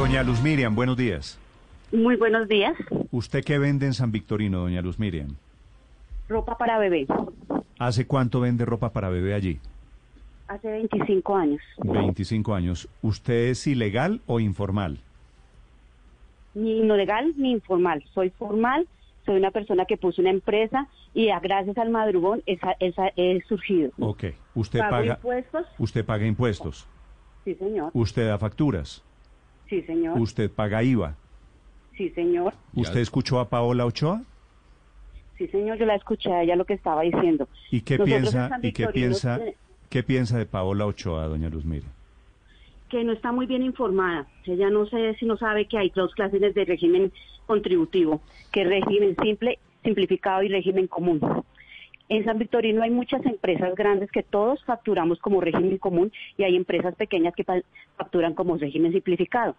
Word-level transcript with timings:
Doña 0.00 0.22
Luz 0.22 0.40
Miriam, 0.42 0.74
buenos 0.74 0.96
días. 0.96 1.38
Muy 1.92 2.16
buenos 2.16 2.48
días. 2.48 2.72
¿Usted 3.10 3.44
qué 3.44 3.58
vende 3.58 3.84
en 3.84 3.92
San 3.92 4.10
Victorino, 4.10 4.60
doña 4.60 4.80
Luz 4.80 4.98
Miriam? 4.98 5.36
Ropa 6.26 6.56
para 6.56 6.78
bebé. 6.78 7.06
¿Hace 7.78 8.06
cuánto 8.06 8.40
vende 8.40 8.64
ropa 8.64 8.94
para 8.94 9.10
bebé 9.10 9.34
allí? 9.34 9.58
Hace 10.48 10.68
25 10.70 11.36
años. 11.36 11.60
25 11.84 12.54
años. 12.54 12.88
¿Usted 13.02 13.50
es 13.50 13.66
ilegal 13.66 14.22
o 14.26 14.40
informal? 14.40 14.98
Ni 16.54 16.80
no 16.80 16.96
legal 16.96 17.34
ni 17.36 17.50
informal. 17.52 18.02
Soy 18.14 18.30
formal, 18.30 18.88
soy 19.26 19.36
una 19.36 19.50
persona 19.50 19.84
que 19.84 19.98
puso 19.98 20.22
una 20.22 20.30
empresa 20.30 20.88
y 21.12 21.28
a- 21.28 21.40
gracias 21.40 21.76
al 21.76 21.90
madrugón 21.90 22.42
esa, 22.46 22.74
esa 22.80 23.08
he 23.16 23.42
surgido. 23.48 23.90
Ok. 24.00 24.24
¿Usted 24.54 24.78
¿Pago 24.78 24.90
paga 24.92 25.14
impuestos? 25.16 25.66
usted 25.78 26.04
paga 26.06 26.24
impuestos? 26.26 26.86
Sí, 27.44 27.54
señor. 27.56 27.90
¿Usted 27.92 28.28
da 28.28 28.38
facturas? 28.38 29.04
Sí, 29.70 29.80
señor. 29.82 30.18
¿Usted 30.20 30.50
paga 30.50 30.82
IVA? 30.82 31.16
Sí, 31.96 32.10
señor. 32.10 32.52
¿Usted 32.74 33.00
escuchó 33.00 33.40
a 33.40 33.48
Paola 33.48 33.86
Ochoa? 33.86 34.22
Sí, 35.38 35.46
señor. 35.46 35.78
Yo 35.78 35.86
la 35.86 35.94
escuché 35.94 36.30
a 36.30 36.42
ella 36.42 36.56
lo 36.56 36.66
que 36.66 36.74
estaba 36.74 37.02
diciendo. 37.02 37.48
¿Y 37.70 37.80
qué 37.80 37.96
Nosotros 37.96 38.20
piensa 38.20 38.58
y 38.60 38.72
qué 38.72 38.88
piensa 38.88 39.40
qué 39.88 40.02
piensa 40.02 40.38
de 40.38 40.46
Paola 40.46 40.86
Ochoa, 40.86 41.26
doña 41.26 41.48
Luz 41.48 41.64
Miriam? 41.64 41.92
que 42.90 43.04
no 43.04 43.12
está 43.12 43.32
muy 43.32 43.46
bien 43.46 43.62
informada. 43.62 44.26
Ella 44.44 44.68
no 44.68 44.84
sé 44.86 45.14
si 45.14 45.24
no 45.24 45.36
sabe 45.36 45.66
que 45.66 45.78
hay 45.78 45.90
dos 45.94 46.12
clases 46.14 46.40
de 46.40 46.64
régimen 46.64 47.12
contributivo, 47.46 48.20
que 48.52 48.62
es 48.62 48.68
régimen 48.68 49.16
simple, 49.22 49.58
simplificado 49.82 50.42
y 50.42 50.48
régimen 50.48 50.88
común. 50.88 51.20
En 52.10 52.24
San 52.24 52.38
Victorino 52.38 52.82
hay 52.82 52.90
muchas 52.90 53.24
empresas 53.24 53.72
grandes 53.76 54.10
que 54.10 54.24
todos 54.24 54.62
facturamos 54.64 55.20
como 55.20 55.40
régimen 55.40 55.78
común 55.78 56.10
y 56.36 56.42
hay 56.42 56.56
empresas 56.56 56.96
pequeñas 56.96 57.32
que 57.36 57.44
facturan 57.96 58.34
como 58.34 58.56
régimen 58.56 58.90
simplificado. 58.90 59.54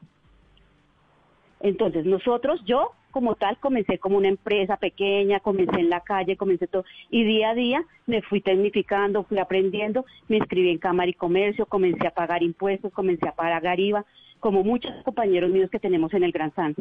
Entonces 1.62 2.06
nosotros, 2.06 2.62
yo 2.66 2.92
como 3.12 3.36
tal, 3.36 3.58
comencé 3.58 4.00
como 4.00 4.18
una 4.18 4.28
empresa 4.28 4.76
pequeña, 4.76 5.40
comencé 5.40 5.80
en 5.80 5.90
la 5.90 6.02
calle, 6.02 6.36
comencé 6.36 6.68
todo, 6.68 6.84
y 7.10 7.24
día 7.24 7.52
a 7.52 7.56
día 7.56 7.86
me 8.06 8.22
fui 8.22 8.42
tecnificando, 8.42 9.24
fui 9.24 9.40
aprendiendo, 9.40 10.06
me 10.28 10.38
inscribí 10.38 10.72
en 10.72 10.78
Cámara 10.78 11.10
y 11.10 11.14
Comercio, 11.14 11.66
comencé 11.66 12.06
a 12.06 12.12
pagar 12.12 12.44
impuestos, 12.44 12.92
comencé 12.92 13.30
a 13.30 13.34
pagar 13.34 13.80
IVA, 13.80 14.06
como 14.42 14.64
muchos 14.64 14.92
compañeros 15.04 15.52
míos 15.52 15.70
que 15.70 15.80
tenemos 15.80 16.14
en 16.14 16.24
el 16.24 16.34
Gran 16.34 16.54
San. 16.54 16.76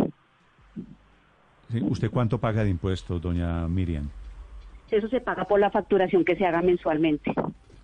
¿Usted 1.83 2.11
cuánto 2.11 2.39
paga 2.39 2.65
de 2.65 2.71
impuestos, 2.71 3.23
doña 3.23 3.69
Miriam? 3.69 4.09
Eso 4.91 5.09
se 5.09 5.21
paga 5.21 5.45
por 5.45 5.61
la 5.61 5.71
facturación 5.71 6.25
que 6.25 6.37
se 6.37 6.45
haga 6.45 6.63
mensualmente. 6.63 7.33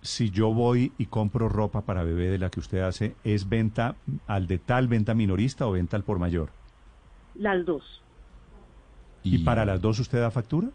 Si 0.01 0.29
yo 0.29 0.53
voy 0.53 0.91
y 0.97 1.07
compro 1.07 1.49
ropa 1.49 1.81
para 1.81 2.03
bebé 2.03 2.27
de 2.27 2.37
la 2.37 2.49
que 2.49 2.59
usted 2.59 2.79
hace, 2.79 3.15
¿es 3.23 3.49
venta 3.49 3.95
al 4.27 4.47
de 4.47 4.57
tal 4.57 4.87
venta 4.87 5.13
minorista 5.13 5.67
o 5.67 5.71
venta 5.71 5.97
al 5.97 6.03
por 6.03 6.19
mayor? 6.19 6.49
Las 7.35 7.65
dos. 7.65 8.01
¿Y, 9.23 9.39
para 9.39 9.65
las 9.65 9.81
dos 9.81 9.99
usted 9.99 10.19
da 10.19 10.31
factura? 10.31 10.69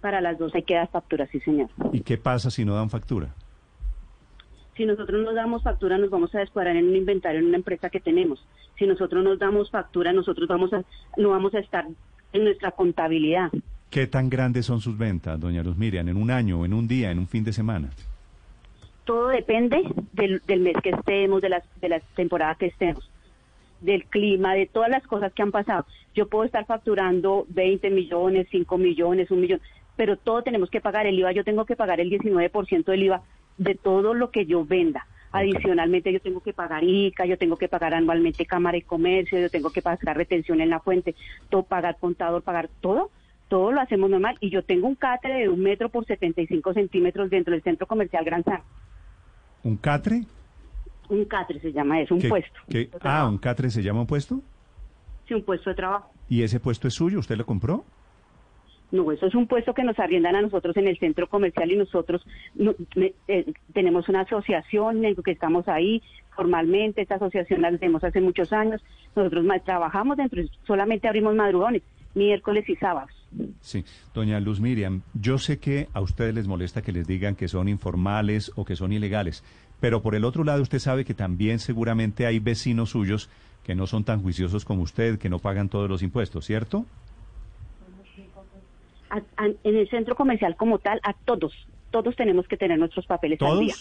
Para 0.00 0.20
las 0.20 0.38
dos 0.38 0.54
hay 0.54 0.62
que 0.62 0.74
dar 0.74 0.88
factura, 0.88 1.26
sí 1.26 1.40
señor. 1.40 1.68
¿Y 1.92 2.00
qué 2.00 2.16
pasa 2.16 2.50
si 2.50 2.64
no 2.64 2.74
dan 2.74 2.88
factura? 2.88 3.34
Si 4.76 4.86
nosotros 4.86 5.24
nos 5.24 5.34
damos 5.34 5.62
factura, 5.62 5.98
nos 5.98 6.08
vamos 6.08 6.34
a 6.34 6.38
descuadrar 6.38 6.76
en 6.76 6.86
un 6.86 6.96
inventario 6.96 7.40
en 7.40 7.46
una 7.46 7.56
empresa 7.56 7.90
que 7.90 8.00
tenemos. 8.00 8.46
Si 8.78 8.86
nosotros 8.86 9.24
nos 9.24 9.38
damos 9.38 9.70
factura, 9.70 10.12
nosotros 10.12 10.48
vamos 10.48 10.72
a, 10.72 10.84
no 11.16 11.30
vamos 11.30 11.52
a 11.54 11.58
estar 11.58 11.86
en 12.32 12.44
nuestra 12.44 12.70
contabilidad. 12.70 13.50
¿Qué 13.90 14.06
tan 14.06 14.28
grandes 14.28 14.66
son 14.66 14.80
sus 14.80 14.98
ventas, 14.98 15.40
doña 15.40 15.62
Luz 15.62 15.76
Miriam, 15.76 16.06
en 16.08 16.18
un 16.18 16.30
año, 16.30 16.64
en 16.66 16.74
un 16.74 16.86
día, 16.86 17.10
en 17.10 17.18
un 17.18 17.26
fin 17.26 17.42
de 17.42 17.54
semana? 17.54 17.88
Todo 19.04 19.28
depende 19.28 19.82
del, 20.12 20.42
del 20.46 20.60
mes 20.60 20.76
que 20.82 20.90
estemos, 20.90 21.40
de 21.40 21.48
las, 21.48 21.64
de 21.80 21.88
las 21.88 22.02
temporadas 22.14 22.58
que 22.58 22.66
estemos, 22.66 23.10
del 23.80 24.04
clima, 24.04 24.54
de 24.54 24.66
todas 24.66 24.90
las 24.90 25.06
cosas 25.06 25.32
que 25.32 25.40
han 25.40 25.52
pasado. 25.52 25.86
Yo 26.14 26.28
puedo 26.28 26.44
estar 26.44 26.66
facturando 26.66 27.46
20 27.48 27.88
millones, 27.88 28.46
5 28.50 28.76
millones, 28.76 29.30
un 29.30 29.40
millón, 29.40 29.60
pero 29.96 30.18
todo 30.18 30.42
tenemos 30.42 30.68
que 30.68 30.82
pagar 30.82 31.06
el 31.06 31.18
IVA. 31.18 31.32
Yo 31.32 31.44
tengo 31.44 31.64
que 31.64 31.74
pagar 31.74 31.98
el 31.98 32.10
19% 32.10 32.84
del 32.84 33.02
IVA 33.04 33.22
de 33.56 33.74
todo 33.74 34.12
lo 34.12 34.30
que 34.30 34.44
yo 34.44 34.66
venda. 34.66 35.06
Adicionalmente 35.32 36.12
yo 36.12 36.20
tengo 36.20 36.40
que 36.40 36.52
pagar 36.52 36.84
ICA, 36.84 37.24
yo 37.26 37.38
tengo 37.38 37.56
que 37.56 37.68
pagar 37.68 37.94
anualmente 37.94 38.46
Cámara 38.46 38.76
y 38.76 38.82
Comercio, 38.82 39.38
yo 39.38 39.50
tengo 39.50 39.70
que 39.70 39.82
pagar 39.82 40.16
retención 40.16 40.60
en 40.60 40.70
la 40.70 40.80
fuente, 40.80 41.14
todo, 41.50 41.62
pagar 41.62 41.96
contador, 41.98 42.42
pagar 42.42 42.68
todo, 42.80 43.10
todo 43.48 43.72
lo 43.72 43.80
hacemos 43.80 44.10
normal. 44.10 44.36
Y 44.40 44.50
yo 44.50 44.62
tengo 44.62 44.86
un 44.86 44.94
catre 44.94 45.34
de 45.34 45.48
un 45.48 45.60
metro 45.60 45.88
por 45.88 46.04
75 46.06 46.74
centímetros 46.74 47.30
dentro 47.30 47.52
del 47.52 47.62
centro 47.62 47.86
comercial 47.86 48.24
Gran 48.24 48.44
San. 48.44 48.60
¿Un 49.64 49.76
catre? 49.76 50.22
Un 51.08 51.24
catre 51.24 51.58
se 51.60 51.72
llama 51.72 52.00
eso, 52.00 52.14
un 52.14 52.20
¿Qué- 52.20 52.28
puesto. 52.28 52.60
qué- 52.68 52.78
de 52.86 52.90
ah. 53.02 53.26
¿un 53.28 53.38
catre 53.38 53.70
se 53.70 53.82
llama 53.82 54.00
un 54.02 54.06
puesto? 54.06 54.40
Sí, 55.26 55.34
un 55.34 55.42
puesto 55.42 55.70
de 55.70 55.76
trabajo. 55.76 56.10
¿Y 56.28 56.42
ese 56.42 56.60
puesto 56.60 56.86
es 56.88 56.94
suyo? 56.94 57.18
¿Usted 57.18 57.36
lo 57.36 57.46
compró? 57.46 57.84
No, 58.90 59.12
eso 59.12 59.26
es 59.26 59.34
un 59.34 59.46
puesto 59.46 59.74
que 59.74 59.82
nos 59.84 59.98
arriendan 59.98 60.34
a 60.36 60.40
nosotros 60.42 60.74
en 60.78 60.86
el 60.86 60.98
centro 60.98 61.26
comercial 61.28 61.70
y 61.70 61.76
nosotros 61.76 62.24
no- 62.54 62.74
eh, 63.28 63.52
tenemos 63.74 64.08
una 64.08 64.20
asociación 64.22 65.04
en 65.04 65.14
la 65.14 65.22
que 65.22 65.30
estamos 65.32 65.68
ahí 65.68 66.02
formalmente. 66.34 67.02
Esta 67.02 67.16
asociación 67.16 67.60
la 67.60 67.70
tenemos 67.76 68.02
hace 68.04 68.20
muchos 68.22 68.50
años. 68.52 68.82
Nosotros 69.14 69.44
trabajamos 69.64 70.16
dentro, 70.16 70.42
solamente 70.66 71.06
abrimos 71.06 71.34
madrugones, 71.34 71.82
miércoles 72.18 72.68
y 72.68 72.76
sábados. 72.76 73.10
Sí, 73.60 73.84
doña 74.14 74.40
Luz 74.40 74.60
Miriam, 74.60 75.02
yo 75.14 75.38
sé 75.38 75.58
que 75.58 75.88
a 75.92 76.00
ustedes 76.00 76.34
les 76.34 76.46
molesta 76.48 76.82
que 76.82 76.92
les 76.92 77.06
digan 77.06 77.34
que 77.36 77.48
son 77.48 77.68
informales 77.68 78.52
o 78.56 78.64
que 78.64 78.76
son 78.76 78.92
ilegales, 78.92 79.44
pero 79.80 80.02
por 80.02 80.14
el 80.14 80.24
otro 80.24 80.44
lado 80.44 80.62
usted 80.62 80.78
sabe 80.78 81.04
que 81.04 81.14
también 81.14 81.58
seguramente 81.58 82.26
hay 82.26 82.38
vecinos 82.38 82.90
suyos 82.90 83.28
que 83.64 83.74
no 83.74 83.86
son 83.86 84.04
tan 84.04 84.22
juiciosos 84.22 84.64
como 84.64 84.82
usted, 84.82 85.18
que 85.18 85.28
no 85.28 85.38
pagan 85.38 85.68
todos 85.68 85.88
los 85.88 86.02
impuestos, 86.02 86.44
¿cierto? 86.46 86.86
A- 89.10 89.16
a- 89.42 89.46
en 89.64 89.76
el 89.76 89.88
centro 89.88 90.14
comercial 90.14 90.54
como 90.56 90.78
tal, 90.78 91.00
a 91.02 91.12
todos, 91.24 91.52
todos 91.90 92.14
tenemos 92.16 92.46
que 92.48 92.56
tener 92.56 92.78
nuestros 92.78 93.06
papeles 93.06 93.40
al 93.40 93.58
día. 93.60 93.74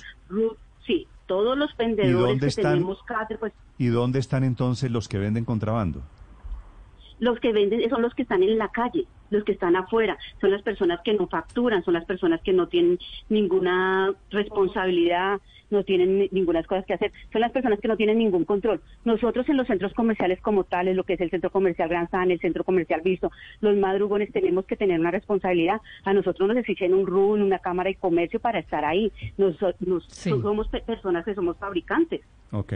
Sí, 0.85 1.07
todos 1.25 1.57
los 1.57 1.69
vendedores 1.77 2.27
dónde 2.29 2.45
que 2.45 2.49
están? 2.49 2.73
tenemos 2.73 2.97
pues 3.39 3.53
¿Y 3.77 3.87
dónde 3.87 4.19
están 4.19 4.43
entonces 4.43 4.89
los 4.89 5.07
que 5.09 5.17
venden 5.17 5.43
contrabando? 5.45 6.01
Los 7.19 7.39
que 7.39 7.51
venden 7.51 7.89
son 7.89 8.01
los 8.01 8.13
que 8.13 8.21
están 8.23 8.43
en 8.43 8.57
la 8.57 8.69
calle, 8.69 9.05
los 9.31 9.43
que 9.43 9.51
están 9.51 9.75
afuera, 9.75 10.17
son 10.39 10.51
las 10.51 10.61
personas 10.61 10.99
que 11.03 11.13
no 11.13 11.27
facturan, 11.27 11.83
son 11.83 11.93
las 11.95 12.05
personas 12.05 12.41
que 12.41 12.53
no 12.53 12.67
tienen 12.67 12.99
ninguna 13.29 14.13
responsabilidad, 14.29 15.39
no 15.69 15.83
tienen 15.83 16.17
ni- 16.19 16.29
ninguna 16.31 16.63
cosas 16.63 16.85
que 16.85 16.93
hacer, 16.93 17.11
son 17.31 17.41
las 17.41 17.51
personas 17.51 17.79
que 17.79 17.87
no 17.89 17.97
tienen 17.97 18.17
ningún 18.19 18.45
control. 18.45 18.81
Nosotros 19.03 19.47
en 19.49 19.57
los 19.57 19.67
centros 19.67 19.93
comerciales 19.93 20.39
como 20.41 20.63
tales, 20.63 20.95
lo 20.95 21.03
que 21.03 21.13
es 21.13 21.21
el 21.21 21.29
centro 21.29 21.49
comercial 21.49 21.89
Gran 21.89 22.09
San, 22.09 22.31
el 22.31 22.39
centro 22.39 22.63
comercial 22.63 23.01
Visto, 23.03 23.31
los 23.61 23.75
madrugones 23.75 24.31
tenemos 24.31 24.65
que 24.65 24.77
tener 24.77 24.99
una 24.99 25.11
responsabilidad. 25.11 25.81
A 26.05 26.13
nosotros 26.13 26.47
nos 26.47 26.57
exigen 26.57 26.93
un 26.93 27.05
RUN, 27.05 27.41
una 27.41 27.59
cámara 27.59 27.89
de 27.89 27.95
comercio 27.95 28.39
para 28.39 28.59
estar 28.59 28.85
ahí. 28.85 29.11
Nos, 29.37 29.57
nos- 29.81 30.05
Sí. 30.07 30.29
somos 30.29 30.67
pe- 30.69 30.81
personas 30.81 31.25
que 31.25 31.35
somos 31.35 31.57
fabricantes. 31.57 32.21
Ok. 32.51 32.75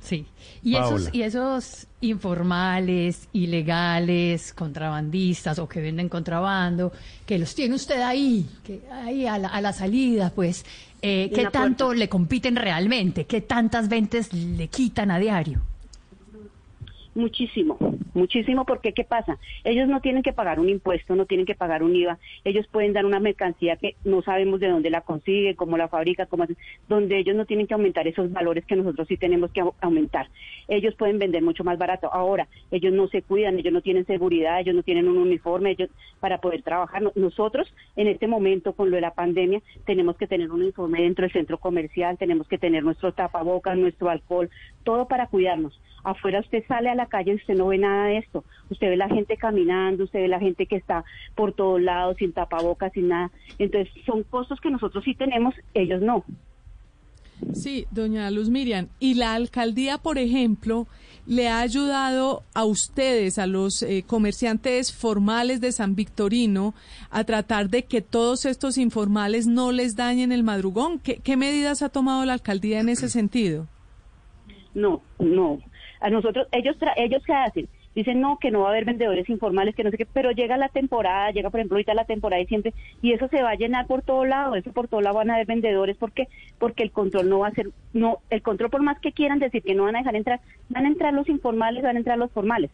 Sí. 0.00 0.24
Y 0.62 0.72
Paola. 0.74 0.96
esos, 0.96 1.14
y 1.14 1.22
esos 1.22 1.86
informales, 2.00 3.28
ilegales, 3.32 4.52
contrabandistas 4.52 5.58
o 5.58 5.68
que 5.68 5.80
venden 5.80 6.08
contrabando, 6.08 6.92
que 7.26 7.38
los 7.38 7.54
tiene 7.54 7.74
usted 7.74 8.00
ahí, 8.00 8.46
que 8.64 8.80
ahí 8.90 9.26
a 9.26 9.38
la, 9.38 9.48
a 9.48 9.60
la 9.60 9.72
salida, 9.72 10.30
pues, 10.34 10.64
eh, 11.02 11.30
¿qué 11.34 11.46
tanto 11.46 11.86
puerta. 11.86 11.98
le 11.98 12.08
compiten 12.08 12.56
realmente? 12.56 13.24
¿Qué 13.24 13.40
tantas 13.40 13.88
ventas 13.88 14.32
le 14.32 14.68
quitan 14.68 15.10
a 15.10 15.18
diario? 15.18 15.60
Muchísimo, 17.14 17.76
muchísimo, 18.14 18.64
porque 18.64 18.92
¿qué 18.92 19.04
pasa? 19.04 19.38
Ellos 19.64 19.88
no 19.88 20.00
tienen 20.00 20.22
que 20.22 20.32
pagar 20.32 20.60
un 20.60 20.68
impuesto, 20.68 21.14
no 21.14 21.26
tienen 21.26 21.46
que 21.46 21.54
pagar 21.54 21.82
un 21.82 21.94
IVA, 21.94 22.18
ellos 22.44 22.66
pueden 22.68 22.92
dar 22.92 23.04
una 23.06 23.20
mercancía 23.20 23.76
que 23.76 23.96
no 24.04 24.22
sabemos 24.22 24.60
de 24.60 24.68
dónde 24.68 24.90
la 24.90 25.00
consigue, 25.02 25.54
cómo 25.54 25.76
la 25.76 25.88
fabrica, 25.88 26.26
cómo 26.26 26.44
hace- 26.44 26.56
donde 26.88 27.18
ellos 27.18 27.36
no 27.36 27.44
tienen 27.46 27.66
que 27.66 27.74
aumentar 27.74 28.06
esos 28.08 28.32
valores 28.32 28.64
que 28.66 28.76
nosotros 28.76 29.06
sí 29.08 29.16
tenemos 29.16 29.52
que 29.52 29.62
au- 29.62 29.74
aumentar. 29.80 30.28
Ellos 30.68 30.94
pueden 30.96 31.18
vender 31.18 31.42
mucho 31.42 31.64
más 31.64 31.78
barato. 31.78 32.12
Ahora, 32.12 32.48
ellos 32.70 32.92
no 32.92 33.08
se 33.08 33.22
cuidan, 33.22 33.58
ellos 33.58 33.72
no 33.72 33.80
tienen 33.82 34.06
seguridad, 34.06 34.60
ellos 34.60 34.74
no 34.74 34.82
tienen 34.82 35.08
un 35.08 35.18
uniforme 35.18 35.70
ellos 35.72 35.90
para 36.20 36.38
poder 36.38 36.62
trabajar. 36.62 37.02
No- 37.02 37.12
Nosotros, 37.14 37.72
en 37.96 38.08
este 38.08 38.26
momento, 38.26 38.72
con 38.72 38.90
lo 38.90 38.96
de 38.96 39.02
la 39.02 39.12
pandemia, 39.12 39.60
tenemos 39.84 40.16
que 40.16 40.26
tener 40.26 40.50
un 40.50 40.62
uniforme 40.62 41.02
dentro 41.02 41.22
del 41.24 41.32
centro 41.32 41.58
comercial, 41.58 42.16
tenemos 42.18 42.48
que 42.48 42.58
tener 42.58 42.82
nuestro 42.84 43.12
tapabocas, 43.12 43.76
nuestro 43.76 44.08
alcohol, 44.10 44.48
todo 44.88 45.06
para 45.06 45.26
cuidarnos. 45.26 45.78
Afuera 46.02 46.40
usted 46.40 46.64
sale 46.66 46.88
a 46.88 46.94
la 46.94 47.04
calle 47.04 47.32
y 47.32 47.34
usted 47.34 47.54
no 47.54 47.66
ve 47.66 47.76
nada 47.76 48.06
de 48.06 48.16
esto. 48.16 48.42
Usted 48.70 48.88
ve 48.88 48.96
la 48.96 49.10
gente 49.10 49.36
caminando, 49.36 50.04
usted 50.04 50.20
ve 50.20 50.28
la 50.28 50.40
gente 50.40 50.64
que 50.64 50.76
está 50.76 51.04
por 51.34 51.52
todos 51.52 51.78
lados, 51.82 52.16
sin 52.18 52.32
tapabocas, 52.32 52.94
sin 52.94 53.08
nada. 53.08 53.30
Entonces, 53.58 53.92
son 54.06 54.22
costos 54.22 54.58
que 54.62 54.70
nosotros 54.70 55.04
sí 55.04 55.14
tenemos, 55.14 55.54
ellos 55.74 56.00
no. 56.00 56.24
Sí, 57.52 57.84
doña 57.90 58.30
Luz 58.30 58.48
Miriam. 58.48 58.88
¿Y 58.98 59.12
la 59.12 59.34
alcaldía, 59.34 59.98
por 59.98 60.16
ejemplo, 60.16 60.86
le 61.26 61.48
ha 61.48 61.60
ayudado 61.60 62.42
a 62.54 62.64
ustedes, 62.64 63.38
a 63.38 63.46
los 63.46 63.82
eh, 63.82 64.04
comerciantes 64.06 64.90
formales 64.90 65.60
de 65.60 65.72
San 65.72 65.96
Victorino, 65.96 66.72
a 67.10 67.24
tratar 67.24 67.68
de 67.68 67.82
que 67.84 68.00
todos 68.00 68.46
estos 68.46 68.78
informales 68.78 69.46
no 69.46 69.70
les 69.70 69.96
dañen 69.96 70.32
el 70.32 70.44
madrugón? 70.44 70.98
¿Qué, 70.98 71.16
qué 71.22 71.36
medidas 71.36 71.82
ha 71.82 71.90
tomado 71.90 72.24
la 72.24 72.32
alcaldía 72.32 72.80
en 72.80 72.88
ese 72.88 73.10
sentido? 73.10 73.66
No, 74.78 75.02
no. 75.18 75.58
A 76.00 76.10
nosotros, 76.10 76.46
ellos, 76.52 76.76
ellos 76.96 77.22
qué 77.26 77.32
hacen? 77.32 77.68
dicen 77.94 78.20
no, 78.20 78.38
que 78.38 78.52
no 78.52 78.60
va 78.60 78.66
a 78.66 78.70
haber 78.70 78.84
vendedores 78.84 79.28
informales, 79.28 79.74
que 79.74 79.82
no 79.82 79.90
sé 79.90 79.96
qué, 79.96 80.06
pero 80.06 80.30
llega 80.30 80.56
la 80.56 80.68
temporada, 80.68 81.32
llega 81.32 81.50
por 81.50 81.58
ejemplo 81.58 81.74
ahorita 81.76 81.94
la 81.94 82.04
temporada 82.04 82.40
y 82.40 82.46
siempre, 82.46 82.72
y 83.02 83.12
eso 83.12 83.26
se 83.28 83.42
va 83.42 83.50
a 83.50 83.56
llenar 83.56 83.88
por 83.88 84.02
todo 84.02 84.24
lado, 84.24 84.54
eso 84.54 84.72
por 84.72 84.86
todo 84.86 85.00
lado 85.00 85.16
van 85.16 85.30
a 85.30 85.34
haber 85.34 85.46
vendedores, 85.46 85.96
porque 85.96 86.28
porque 86.58 86.84
el 86.84 86.92
control 86.92 87.28
no 87.28 87.40
va 87.40 87.48
a 87.48 87.52
ser, 87.52 87.70
no, 87.92 88.18
el 88.30 88.42
control 88.42 88.70
por 88.70 88.82
más 88.82 89.00
que 89.00 89.10
quieran 89.10 89.40
decir 89.40 89.62
que 89.62 89.74
no 89.74 89.84
van 89.84 89.96
a 89.96 89.98
dejar 89.98 90.14
entrar, 90.14 90.40
van 90.68 90.84
a 90.84 90.88
entrar 90.88 91.12
los 91.12 91.28
informales, 91.28 91.82
van 91.82 91.96
a 91.96 91.98
entrar 91.98 92.18
los 92.18 92.30
formales, 92.30 92.70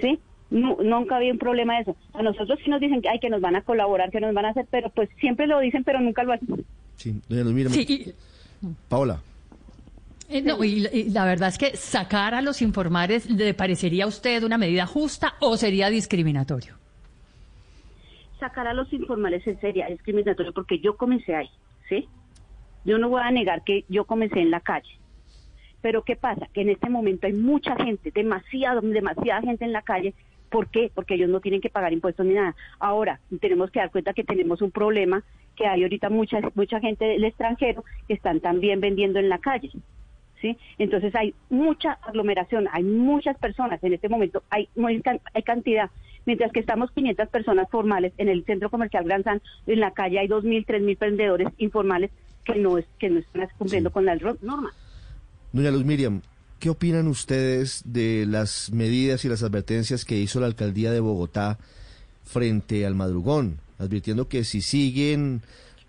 ¿sí? 0.00 0.20
nunca 0.50 1.16
había 1.16 1.32
un 1.32 1.38
problema 1.38 1.76
de 1.76 1.82
eso. 1.82 1.96
A 2.14 2.22
nosotros 2.22 2.58
sí 2.64 2.70
nos 2.70 2.80
dicen 2.80 3.02
que, 3.02 3.08
hay 3.10 3.18
que 3.18 3.28
nos 3.28 3.42
van 3.42 3.56
a 3.56 3.60
colaborar, 3.62 4.10
que 4.10 4.20
nos 4.20 4.32
van 4.34 4.46
a 4.46 4.50
hacer, 4.50 4.66
pero 4.70 4.88
pues 4.90 5.08
siempre 5.20 5.46
lo 5.46 5.60
dicen, 5.60 5.84
pero 5.84 6.00
nunca 6.00 6.22
lo 6.22 6.32
hacen. 6.32 6.64
Sí, 6.96 7.20
doña 7.28 7.68
Sí. 7.68 8.14
Paola. 8.88 9.20
Eh, 10.28 10.42
no, 10.42 10.62
y, 10.62 11.08
la 11.10 11.24
verdad 11.24 11.48
es 11.48 11.56
que 11.56 11.76
sacar 11.76 12.34
a 12.34 12.42
los 12.42 12.60
informales, 12.60 13.30
¿le 13.30 13.54
parecería 13.54 14.04
a 14.04 14.08
usted 14.08 14.42
una 14.42 14.58
medida 14.58 14.86
justa 14.86 15.34
o 15.40 15.56
sería 15.56 15.88
discriminatorio? 15.88 16.74
Sacar 18.38 18.66
a 18.66 18.74
los 18.74 18.92
informales 18.92 19.42
sería 19.60 19.86
discriminatorio 19.88 20.52
porque 20.52 20.80
yo 20.80 20.96
comencé 20.96 21.34
ahí, 21.34 21.48
¿sí? 21.88 22.08
Yo 22.84 22.98
no 22.98 23.08
voy 23.08 23.22
a 23.24 23.30
negar 23.30 23.64
que 23.64 23.84
yo 23.88 24.04
comencé 24.04 24.40
en 24.40 24.50
la 24.50 24.60
calle. 24.60 24.98
Pero 25.80 26.02
¿qué 26.02 26.16
pasa? 26.16 26.46
Que 26.52 26.60
en 26.60 26.70
este 26.70 26.90
momento 26.90 27.26
hay 27.26 27.32
mucha 27.32 27.74
gente, 27.76 28.10
demasiado, 28.10 28.80
demasiada 28.82 29.40
gente 29.40 29.64
en 29.64 29.72
la 29.72 29.82
calle. 29.82 30.14
¿Por 30.50 30.68
qué? 30.68 30.90
Porque 30.94 31.14
ellos 31.14 31.30
no 31.30 31.40
tienen 31.40 31.60
que 31.60 31.70
pagar 31.70 31.92
impuestos 31.92 32.26
ni 32.26 32.34
nada. 32.34 32.54
Ahora, 32.78 33.20
tenemos 33.40 33.70
que 33.70 33.80
dar 33.80 33.90
cuenta 33.90 34.12
que 34.12 34.24
tenemos 34.24 34.60
un 34.60 34.70
problema, 34.70 35.22
que 35.56 35.66
hay 35.66 35.82
ahorita 35.82 36.10
mucha, 36.10 36.40
mucha 36.54 36.80
gente 36.80 37.04
del 37.04 37.24
extranjero 37.24 37.84
que 38.06 38.14
están 38.14 38.40
también 38.40 38.80
vendiendo 38.80 39.18
en 39.18 39.28
la 39.28 39.38
calle. 39.38 39.70
¿Sí? 40.40 40.56
Entonces 40.78 41.14
hay 41.14 41.34
mucha 41.50 41.92
aglomeración, 42.02 42.68
hay 42.72 42.82
muchas 42.82 43.36
personas, 43.38 43.82
en 43.82 43.94
este 43.94 44.08
momento 44.08 44.42
hay, 44.50 44.68
hay 45.34 45.42
cantidad, 45.42 45.90
mientras 46.26 46.52
que 46.52 46.60
estamos 46.60 46.90
500 46.92 47.28
personas 47.28 47.68
formales 47.70 48.12
en 48.18 48.28
el 48.28 48.44
centro 48.44 48.70
comercial 48.70 49.04
Gran 49.04 49.24
San, 49.24 49.40
en 49.66 49.80
la 49.80 49.92
calle 49.92 50.18
hay 50.18 50.28
2.000, 50.28 50.66
3.000 50.66 50.98
vendedores 50.98 51.48
informales 51.58 52.10
que 52.44 52.56
no, 52.56 52.78
es, 52.78 52.86
que 52.98 53.10
no 53.10 53.18
están 53.18 53.48
cumpliendo 53.58 53.90
con 53.90 54.04
la 54.04 54.16
norma. 54.16 54.70
Doña 55.52 55.70
Luz 55.70 55.84
Miriam, 55.84 56.22
¿qué 56.58 56.70
opinan 56.70 57.06
ustedes 57.06 57.82
de 57.84 58.26
las 58.26 58.70
medidas 58.70 59.24
y 59.24 59.28
las 59.28 59.42
advertencias 59.42 60.04
que 60.04 60.16
hizo 60.16 60.40
la 60.40 60.46
alcaldía 60.46 60.92
de 60.92 61.00
Bogotá 61.00 61.58
frente 62.24 62.84
al 62.84 62.94
madrugón, 62.94 63.58
advirtiendo 63.78 64.28
que 64.28 64.44
si 64.44 64.60
siguen 64.60 65.42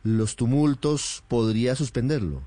los 0.03 0.35
tumultos 0.35 1.23
podría 1.27 1.75
suspenderlo? 1.75 2.41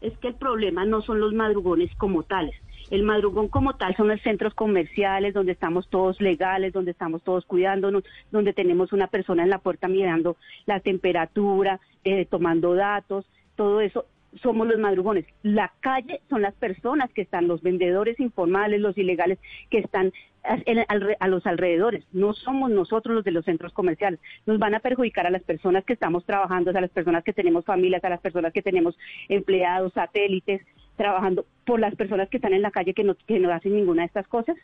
Es 0.00 0.16
que 0.18 0.28
el 0.28 0.34
problema 0.34 0.84
no 0.84 1.02
son 1.02 1.20
los 1.20 1.32
madrugones 1.32 1.94
como 1.96 2.22
tales. 2.22 2.54
El 2.90 3.02
madrugón 3.02 3.48
como 3.48 3.74
tal 3.74 3.94
son 3.96 4.08
los 4.08 4.20
centros 4.22 4.54
comerciales 4.54 5.34
donde 5.34 5.52
estamos 5.52 5.88
todos 5.88 6.20
legales, 6.20 6.72
donde 6.72 6.92
estamos 6.92 7.22
todos 7.22 7.44
cuidándonos, 7.44 8.04
donde 8.30 8.54
tenemos 8.54 8.92
una 8.92 9.08
persona 9.08 9.42
en 9.42 9.50
la 9.50 9.58
puerta 9.58 9.88
mirando 9.88 10.36
la 10.64 10.80
temperatura, 10.80 11.80
eh, 12.04 12.24
tomando 12.24 12.74
datos, 12.74 13.26
todo 13.56 13.80
eso 13.80 14.06
somos 14.42 14.66
los 14.66 14.78
madrugones. 14.78 15.26
La 15.42 15.72
calle 15.80 16.20
son 16.28 16.42
las 16.42 16.54
personas 16.54 17.10
que 17.12 17.22
están, 17.22 17.48
los 17.48 17.62
vendedores 17.62 18.20
informales, 18.20 18.80
los 18.80 18.96
ilegales 18.98 19.38
que 19.70 19.78
están 19.78 20.12
a 20.44 21.28
los 21.28 21.46
alrededores. 21.46 22.04
No 22.12 22.32
somos 22.32 22.70
nosotros 22.70 23.14
los 23.14 23.24
de 23.24 23.32
los 23.32 23.44
centros 23.44 23.72
comerciales. 23.72 24.20
Nos 24.46 24.58
van 24.58 24.74
a 24.74 24.80
perjudicar 24.80 25.26
a 25.26 25.30
las 25.30 25.42
personas 25.42 25.84
que 25.84 25.92
estamos 25.92 26.24
trabajando, 26.24 26.70
a 26.70 26.80
las 26.80 26.90
personas 26.90 27.24
que 27.24 27.32
tenemos 27.32 27.64
familias, 27.64 28.02
a 28.04 28.08
las 28.08 28.20
personas 28.20 28.52
que 28.52 28.62
tenemos 28.62 28.96
empleados, 29.28 29.92
satélites, 29.92 30.62
trabajando 30.96 31.44
por 31.66 31.80
las 31.80 31.94
personas 31.96 32.28
que 32.28 32.38
están 32.38 32.52
en 32.52 32.62
la 32.62 32.70
calle 32.70 32.94
que 32.94 33.04
no, 33.04 33.14
que 33.26 33.38
no 33.38 33.52
hacen 33.52 33.74
ninguna 33.74 34.02
de 34.02 34.06
estas 34.06 34.26
cosas. 34.28 34.56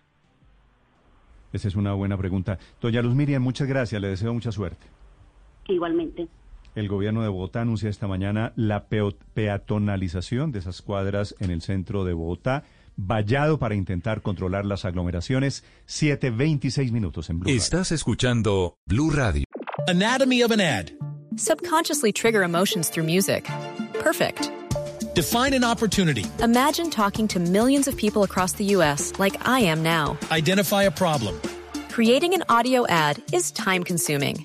Esa 1.52 1.68
es 1.68 1.76
una 1.76 1.92
buena 1.94 2.16
pregunta. 2.16 2.58
Doña 2.80 3.02
Luz 3.02 3.14
Miriam, 3.14 3.42
muchas 3.42 3.68
gracias. 3.68 4.00
Le 4.00 4.08
deseo 4.08 4.32
mucha 4.34 4.50
suerte. 4.50 4.86
Igualmente. 5.68 6.26
El 6.74 6.88
gobierno 6.88 7.22
de 7.22 7.28
Bogotá 7.28 7.60
anuncia 7.60 7.88
esta 7.88 8.08
mañana 8.08 8.52
la 8.56 8.86
peatonalización 8.88 10.50
de 10.50 10.58
esas 10.58 10.82
cuadras 10.82 11.36
en 11.38 11.50
el 11.50 11.62
centro 11.62 12.04
de 12.04 12.14
Bogotá, 12.14 12.64
vallado 12.96 13.58
para 13.58 13.76
intentar 13.76 14.22
controlar 14.22 14.64
las 14.64 14.84
aglomeraciones. 14.84 15.62
7.26 15.86 16.90
minutos 16.90 17.30
en 17.30 17.40
Blue 17.40 17.50
Estás 17.50 17.92
escuchando 17.92 18.76
Blue 18.86 19.10
Radio. 19.10 19.44
Anatomy 19.86 20.42
of 20.42 20.50
an 20.50 20.60
ad. 20.60 20.90
Subconsciously 21.36 22.12
trigger 22.12 22.42
emotions 22.42 22.90
through 22.90 23.06
music. 23.06 23.48
Perfect. 24.00 24.50
Define 25.14 25.54
an 25.54 25.62
opportunity. 25.62 26.26
Imagine 26.42 26.90
talking 26.90 27.28
to 27.28 27.38
millions 27.38 27.86
of 27.86 27.96
people 27.96 28.24
across 28.24 28.54
the 28.54 28.64
U.S. 28.76 29.12
like 29.20 29.36
I 29.46 29.60
am 29.60 29.82
now. 29.82 30.16
Identify 30.32 30.84
a 30.84 30.90
problem. 30.90 31.40
Creating 31.90 32.34
an 32.34 32.42
audio 32.48 32.84
ad 32.88 33.22
is 33.32 33.52
time 33.52 33.84
consuming 33.84 34.44